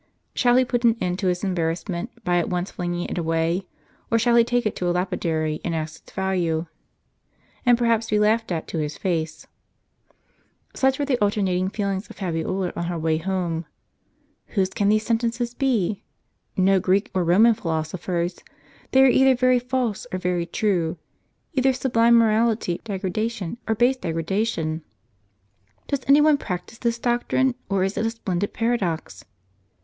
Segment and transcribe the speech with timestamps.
[0.33, 3.67] Shall he put an end to his embarrassment by at once flinging it away,
[4.09, 6.65] or shall he take it to a lapidary, ask its value,
[7.67, 9.45] and perhaps be laughed at to his face?
[10.73, 13.65] Such were the alternat ing feelings of Fabiola on her way home.
[14.55, 16.03] "Whose can these sentences be?
[16.57, 18.39] No Greek or Roman philosopher's.
[18.93, 20.97] They are either very false or very true,
[21.53, 22.97] either sublime morality or
[23.77, 24.81] base degradation.
[25.87, 29.25] Does any one practise this doctrine, or is it a splendid paradox